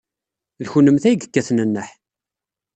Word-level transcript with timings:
D 0.59 0.61
kennemti 0.71 1.05
ay 1.07 1.13
yekkaten 1.15 1.57
nneḥ. 1.69 1.89